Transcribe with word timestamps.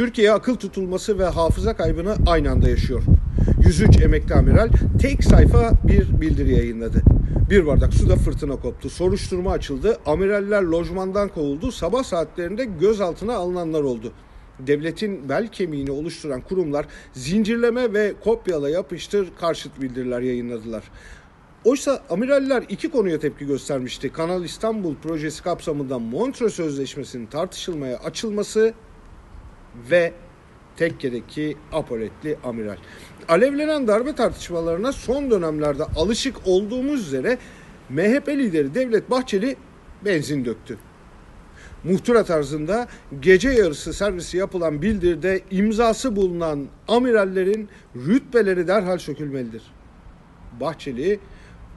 Türkiye 0.00 0.32
akıl 0.32 0.54
tutulması 0.54 1.18
ve 1.18 1.24
hafıza 1.24 1.76
kaybını 1.76 2.16
aynı 2.26 2.50
anda 2.50 2.68
yaşıyor. 2.68 3.02
103 3.64 4.00
emekli 4.00 4.34
amiral 4.34 4.68
tek 5.00 5.24
sayfa 5.24 5.72
bir 5.88 6.20
bildiri 6.20 6.52
yayınladı. 6.52 7.02
Bir 7.50 7.66
bardak 7.66 7.94
suda 7.94 8.16
fırtına 8.16 8.56
koptu. 8.56 8.90
Soruşturma 8.90 9.52
açıldı. 9.52 9.98
Amiraller 10.06 10.62
lojmandan 10.62 11.28
kovuldu. 11.28 11.72
Sabah 11.72 12.04
saatlerinde 12.04 12.64
gözaltına 12.64 13.34
alınanlar 13.34 13.82
oldu. 13.82 14.12
Devletin 14.58 15.28
bel 15.28 15.48
kemiğini 15.48 15.90
oluşturan 15.90 16.40
kurumlar 16.40 16.86
zincirleme 17.12 17.92
ve 17.92 18.14
kopyala 18.24 18.70
yapıştır 18.70 19.28
karşıt 19.40 19.80
bildiriler 19.80 20.20
yayınladılar. 20.20 20.82
Oysa 21.64 22.02
amiraller 22.10 22.64
iki 22.68 22.90
konuya 22.90 23.18
tepki 23.18 23.46
göstermişti. 23.46 24.12
Kanal 24.12 24.44
İstanbul 24.44 24.94
projesi 24.94 25.42
kapsamında 25.42 25.98
Montreux 25.98 26.54
Sözleşmesi'nin 26.54 27.26
tartışılmaya 27.26 27.98
açılması 27.98 28.74
ve 29.90 30.12
tekkedeki 30.76 31.56
apoletli 31.72 32.36
amiral. 32.44 32.76
Alevlenen 33.28 33.88
darbe 33.88 34.14
tartışmalarına 34.14 34.92
son 34.92 35.30
dönemlerde 35.30 35.84
alışık 35.84 36.36
olduğumuz 36.46 37.06
üzere 37.06 37.38
MHP 37.90 38.28
lideri 38.28 38.74
Devlet 38.74 39.10
Bahçeli 39.10 39.56
benzin 40.04 40.44
döktü. 40.44 40.78
Muhtıra 41.84 42.24
tarzında 42.24 42.88
gece 43.20 43.50
yarısı 43.50 43.92
servisi 43.92 44.36
yapılan 44.36 44.82
bildirde 44.82 45.40
imzası 45.50 46.16
bulunan 46.16 46.66
amirallerin 46.88 47.68
rütbeleri 47.96 48.68
derhal 48.68 48.98
sökülmelidir. 48.98 49.62
Bahçeli 50.60 51.20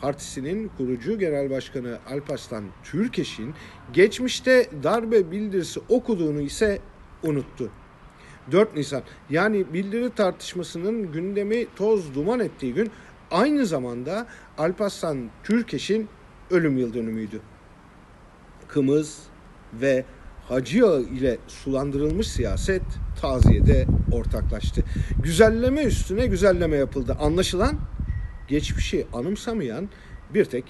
partisinin 0.00 0.70
kurucu 0.78 1.18
genel 1.18 1.50
başkanı 1.50 1.98
Alparslan 2.10 2.64
Türkeş'in 2.84 3.54
geçmişte 3.92 4.66
darbe 4.82 5.30
bildirisi 5.30 5.80
okuduğunu 5.88 6.40
ise 6.40 6.78
unuttu. 7.22 7.70
4 8.52 8.76
Nisan 8.76 9.02
yani 9.30 9.72
bildiri 9.72 10.10
tartışmasının 10.10 11.12
gündemi 11.12 11.66
toz 11.76 12.14
duman 12.14 12.40
ettiği 12.40 12.74
gün 12.74 12.90
aynı 13.30 13.66
zamanda 13.66 14.26
Alparslan 14.58 15.30
Türkeş'in 15.44 16.08
ölüm 16.50 16.78
yıl 16.78 16.94
dönümüydü. 16.94 17.40
Kımız 18.68 19.22
ve 19.72 20.04
Hacı 20.48 20.78
Yağı 20.78 21.00
ile 21.00 21.38
sulandırılmış 21.48 22.28
siyaset 22.28 22.82
taziyede 23.20 23.86
ortaklaştı. 24.12 24.84
Güzelleme 25.22 25.82
üstüne 25.82 26.26
güzelleme 26.26 26.76
yapıldı. 26.76 27.16
Anlaşılan 27.20 27.78
geçmişi 28.48 29.06
anımsamayan 29.12 29.88
bir 30.34 30.44
tek 30.44 30.64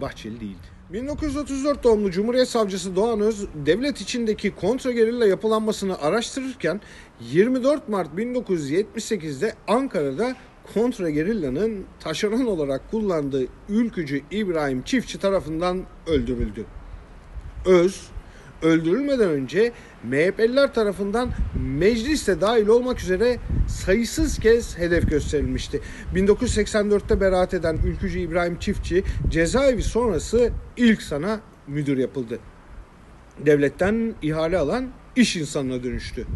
Bahçeli 0.00 0.40
değildi. 0.40 0.77
1934 0.92 1.84
doğumlu 1.84 2.10
Cumhuriyet 2.10 2.48
Savcısı 2.48 2.96
Doğan 2.96 3.20
Öz, 3.20 3.46
devlet 3.66 4.00
içindeki 4.00 4.54
kontragerilla 4.54 5.26
yapılanmasını 5.26 5.98
araştırırken 6.00 6.80
24 7.20 7.88
Mart 7.88 8.14
1978'de 8.14 9.54
Ankara'da 9.68 10.36
kontragerillanın 10.74 11.84
taşeron 12.00 12.44
olarak 12.44 12.90
kullandığı 12.90 13.46
ülkücü 13.68 14.22
İbrahim 14.30 14.82
Çiftçi 14.82 15.18
tarafından 15.18 15.82
öldürüldü. 16.06 16.64
Öz, 17.66 18.08
öldürülmeden 18.62 19.28
önce 19.28 19.72
MHP'liler 20.04 20.74
tarafından 20.74 21.30
mecliste 21.78 22.40
dahil 22.40 22.66
olmak 22.66 23.00
üzere 23.00 23.36
sayısız 23.68 24.38
kez 24.38 24.78
hedef 24.78 25.10
gösterilmişti. 25.10 25.80
1984'te 26.14 27.20
beraat 27.20 27.54
eden 27.54 27.78
ülkücü 27.84 28.18
İbrahim 28.18 28.58
Çiftçi 28.58 29.04
cezaevi 29.28 29.82
sonrası 29.82 30.50
ilk 30.76 31.02
sana 31.02 31.40
müdür 31.66 31.98
yapıldı. 31.98 32.38
Devletten 33.46 34.14
ihale 34.22 34.58
alan 34.58 34.88
iş 35.16 35.36
insanına 35.36 35.82
dönüştü. 35.82 36.26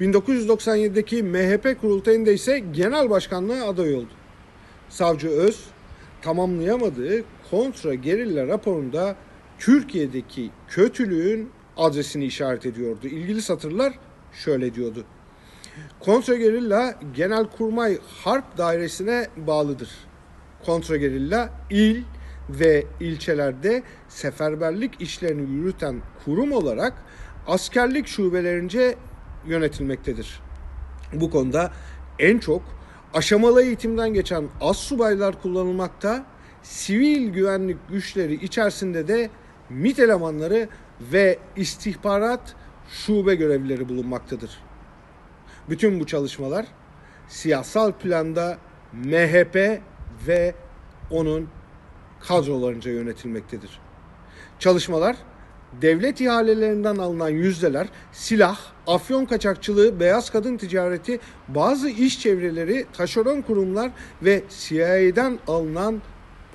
1997'deki 0.00 1.22
MHP 1.22 1.80
kurultayında 1.80 2.30
ise 2.30 2.58
genel 2.58 3.10
başkanlığa 3.10 3.68
aday 3.68 3.94
oldu. 3.94 4.08
Savcı 4.88 5.28
Öz 5.28 5.64
tamamlayamadığı 6.22 7.24
kontra 7.50 7.94
gerilla 7.94 8.46
raporunda 8.46 9.16
Türkiye'deki 9.58 10.50
kötülüğün 10.68 11.50
adresini 11.78 12.24
işaret 12.24 12.66
ediyordu. 12.66 13.06
İlgili 13.06 13.42
satırlar 13.42 13.98
şöyle 14.32 14.74
diyordu. 14.74 15.04
Kontragerilla 16.00 16.94
Genelkurmay 17.14 17.98
Harp 18.24 18.58
Dairesi'ne 18.58 19.26
bağlıdır. 19.36 19.90
Kontragerilla 20.66 21.50
il 21.70 22.02
ve 22.48 22.84
ilçelerde 23.00 23.82
seferberlik 24.08 25.00
işlerini 25.00 25.50
yürüten 25.50 26.02
kurum 26.24 26.52
olarak 26.52 26.92
askerlik 27.46 28.06
şubelerince 28.06 28.94
yönetilmektedir. 29.46 30.40
Bu 31.12 31.30
konuda 31.30 31.72
en 32.18 32.38
çok 32.38 32.62
aşamalı 33.14 33.62
eğitimden 33.62 34.14
geçen 34.14 34.48
az 34.60 34.76
subaylar 34.76 35.42
kullanılmakta, 35.42 36.26
sivil 36.62 37.28
güvenlik 37.28 37.88
güçleri 37.88 38.34
içerisinde 38.34 39.08
de 39.08 39.30
MİT 39.70 39.98
elemanları 39.98 40.68
ve 41.00 41.38
istihbarat 41.56 42.54
şube 42.88 43.34
görevlileri 43.34 43.88
bulunmaktadır. 43.88 44.50
Bütün 45.68 46.00
bu 46.00 46.06
çalışmalar 46.06 46.66
siyasal 47.28 47.92
planda 47.92 48.58
MHP 48.92 49.80
ve 50.26 50.54
onun 51.10 51.48
kadrolarınca 52.20 52.90
yönetilmektedir. 52.90 53.80
Çalışmalar 54.58 55.16
devlet 55.82 56.20
ihalelerinden 56.20 56.96
alınan 56.96 57.28
yüzdeler, 57.28 57.88
silah, 58.12 58.58
afyon 58.86 59.24
kaçakçılığı, 59.24 60.00
beyaz 60.00 60.30
kadın 60.30 60.56
ticareti, 60.56 61.20
bazı 61.48 61.88
iş 61.88 62.20
çevreleri, 62.20 62.86
taşeron 62.92 63.42
kurumlar 63.42 63.90
ve 64.22 64.42
CIA'den 64.58 65.38
alınan 65.46 66.02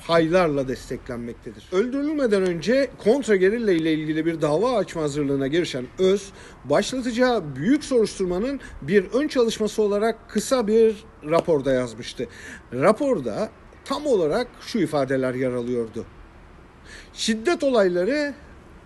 paylarla 0.08 0.68
desteklenmektedir. 0.68 1.70
Öldürülmeden 1.72 2.42
önce 2.42 2.90
kontra 2.98 3.36
gerilla 3.36 3.72
ile 3.72 3.94
ilgili 3.94 4.26
bir 4.26 4.42
dava 4.42 4.78
açma 4.78 5.02
hazırlığına 5.02 5.48
girişen 5.48 5.86
Öz, 6.00 6.32
başlatacağı 6.66 7.56
büyük 7.56 7.84
soruşturmanın 7.84 8.60
bir 8.82 9.06
ön 9.14 9.28
çalışması 9.28 9.82
olarak 9.82 10.30
kısa 10.30 10.68
bir 10.68 11.04
raporda 11.30 11.74
yazmıştı. 11.74 12.28
Raporda 12.74 13.50
tam 13.86 14.06
olarak 14.06 14.48
şu 14.62 14.80
ifadeler 14.80 15.34
yer 15.34 15.52
alıyordu. 15.52 16.06
Şiddet 17.14 17.64
olayları 17.64 18.34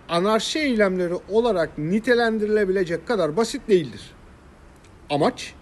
anarşi 0.10 0.60
eylemleri 0.60 1.14
olarak 1.30 1.78
nitelendirilebilecek 1.78 3.08
kadar 3.08 3.38
basit 3.38 3.68
değildir. 3.68 4.02
Amaç 5.10 5.54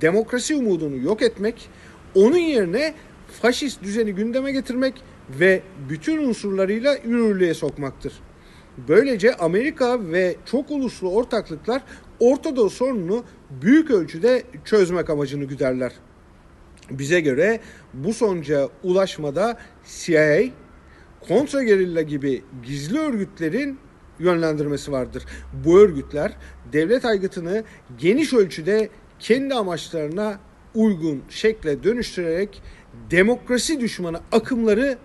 demokrasi 0.00 0.54
umudunu 0.54 0.96
yok 0.96 1.22
etmek, 1.22 1.68
onun 2.14 2.36
yerine 2.36 2.94
faşist 3.28 3.82
düzeni 3.82 4.14
gündeme 4.14 4.52
getirmek 4.52 4.94
ve 5.40 5.62
bütün 5.88 6.28
unsurlarıyla 6.28 6.96
yürürlüğe 7.04 7.54
sokmaktır. 7.54 8.12
Böylece 8.88 9.34
Amerika 9.34 10.10
ve 10.10 10.36
çok 10.44 10.70
uluslu 10.70 11.10
ortaklıklar 11.10 11.82
Orta 12.20 12.56
Doğu 12.56 12.70
sorununu 12.70 13.24
büyük 13.62 13.90
ölçüde 13.90 14.42
çözmek 14.64 15.10
amacını 15.10 15.44
güderler. 15.44 15.92
Bize 16.90 17.20
göre 17.20 17.60
bu 17.94 18.14
sonuca 18.14 18.68
ulaşmada 18.82 19.58
CIA, 19.84 20.40
kontra 21.28 21.62
gerilla 21.62 22.02
gibi 22.02 22.42
gizli 22.62 22.98
örgütlerin 22.98 23.78
yönlendirmesi 24.18 24.92
vardır. 24.92 25.24
Bu 25.64 25.78
örgütler 25.78 26.36
devlet 26.72 27.04
aygıtını 27.04 27.64
geniş 27.98 28.32
ölçüde 28.32 28.88
kendi 29.18 29.54
amaçlarına 29.54 30.40
uygun 30.74 31.22
şekle 31.28 31.82
dönüştürerek 31.82 32.62
demokrasi 33.10 33.80
düşmanı 33.80 34.20
akımları 34.32 34.98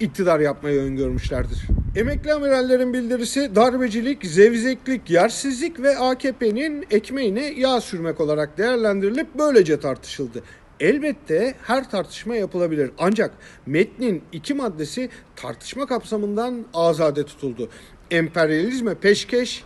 iktidar 0.00 0.40
yapmayı 0.40 0.80
öngörmüşlerdir. 0.80 1.66
Emekli 1.96 2.32
amirallerin 2.32 2.92
bildirisi 2.92 3.54
darbecilik, 3.54 4.24
zevzeklik, 4.24 5.10
yersizlik 5.10 5.80
ve 5.80 5.98
AKP'nin 5.98 6.86
ekmeğine 6.90 7.52
yağ 7.56 7.80
sürmek 7.80 8.20
olarak 8.20 8.58
değerlendirilip 8.58 9.26
böylece 9.38 9.80
tartışıldı. 9.80 10.42
Elbette 10.80 11.54
her 11.62 11.90
tartışma 11.90 12.36
yapılabilir 12.36 12.90
ancak 12.98 13.30
metnin 13.66 14.22
iki 14.32 14.54
maddesi 14.54 15.10
tartışma 15.36 15.86
kapsamından 15.86 16.64
azade 16.74 17.24
tutuldu. 17.24 17.68
Emperyalizme 18.10 18.94
peşkeş 18.94 19.64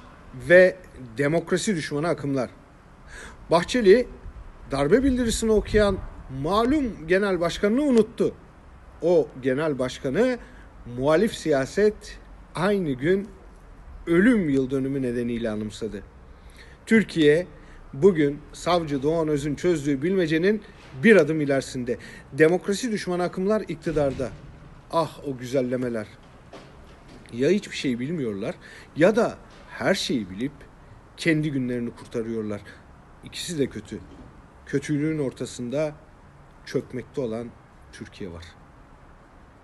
ve 0.49 0.77
demokrasi 1.19 1.77
düşmanı 1.77 2.09
akımlar. 2.09 2.51
Bahçeli 3.51 4.09
darbe 4.71 5.05
bildirisini 5.05 5.53
okuyan 5.53 5.99
malum 6.43 7.07
genel 7.09 7.41
başkanını 7.41 7.83
unuttu. 7.83 8.35
O 9.03 9.29
genel 9.43 9.79
başkanı 9.79 10.39
muhalif 10.99 11.35
siyaset 11.35 12.19
aynı 12.55 12.93
gün 12.93 13.29
ölüm 14.07 14.49
yıl 14.49 14.71
dönümü 14.71 15.03
nedeniyle 15.03 15.51
anımsadı. 15.51 16.03
Türkiye 16.87 17.47
bugün 17.93 18.39
savcı 18.53 19.03
Doğan 19.03 19.29
Öz'ün 19.29 19.55
çözdüğü 19.55 20.03
bilmecenin 20.03 20.63
bir 21.03 21.17
adım 21.17 21.41
ilerisinde. 21.41 21.99
Demokrasi 22.33 22.93
düşman 22.93 23.21
akımlar 23.21 23.61
iktidarda. 23.69 24.31
Ah 24.93 25.29
o 25.29 25.37
güzellemeler. 25.37 26.07
Ya 27.33 27.51
hiçbir 27.51 27.77
şey 27.77 27.99
bilmiyorlar 27.99 28.55
ya 28.97 29.17
da 29.17 29.39
her 29.71 29.95
şeyi 29.95 30.31
bilip 30.31 30.53
kendi 31.17 31.51
günlerini 31.53 31.91
kurtarıyorlar. 31.91 32.61
İkisi 33.25 33.59
de 33.59 33.67
kötü. 33.67 33.99
Kötülüğün 34.67 35.19
ortasında 35.19 35.95
çökmekte 36.67 37.21
olan 37.21 37.51
Türkiye 37.93 38.33
var. 38.33 38.60